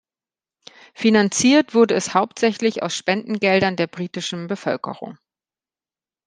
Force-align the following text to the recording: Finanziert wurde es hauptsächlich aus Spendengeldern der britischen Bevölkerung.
Finanziert 0.95 1.75
wurde 1.75 1.93
es 1.93 2.15
hauptsächlich 2.15 2.81
aus 2.81 2.95
Spendengeldern 2.95 3.75
der 3.75 3.85
britischen 3.85 4.47
Bevölkerung. 4.47 5.19